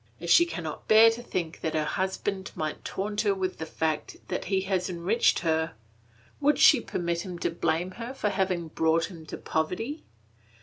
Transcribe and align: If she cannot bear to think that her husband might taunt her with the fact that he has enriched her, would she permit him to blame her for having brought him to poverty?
If 0.19 0.31
she 0.31 0.47
cannot 0.47 0.87
bear 0.87 1.11
to 1.11 1.21
think 1.21 1.61
that 1.61 1.75
her 1.75 1.85
husband 1.85 2.49
might 2.55 2.83
taunt 2.83 3.21
her 3.21 3.35
with 3.35 3.59
the 3.59 3.67
fact 3.67 4.17
that 4.29 4.45
he 4.45 4.61
has 4.61 4.89
enriched 4.89 5.37
her, 5.41 5.75
would 6.39 6.57
she 6.57 6.81
permit 6.81 7.21
him 7.21 7.37
to 7.37 7.51
blame 7.51 7.91
her 7.91 8.11
for 8.15 8.29
having 8.29 8.69
brought 8.69 9.11
him 9.11 9.27
to 9.27 9.37
poverty? 9.37 10.03